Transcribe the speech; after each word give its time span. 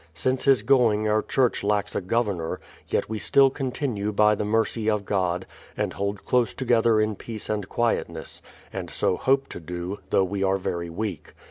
Since 0.15 0.45
his 0.45 0.63
going 0.63 1.07
our 1.07 1.21
Church 1.21 1.63
lacks 1.63 1.93
a 1.95 2.01
governor; 2.01 2.59
yet 2.87 3.07
we 3.07 3.19
still 3.19 3.51
continue 3.51 4.11
by 4.11 4.33
the 4.33 4.43
mercy 4.43 4.89
of 4.89 5.05
God, 5.05 5.45
and 5.77 5.93
hold 5.93 6.25
close 6.25 6.55
together 6.55 6.99
in 6.99 7.15
peace 7.15 7.51
and 7.51 7.69
quietness; 7.69 8.41
and 8.73 8.89
so 8.89 9.15
hope 9.15 9.47
to 9.49 9.59
do, 9.59 9.99
though 10.09 10.23
we 10.23 10.41
are 10.41 10.57
very 10.57 10.89
weak. 10.89 11.35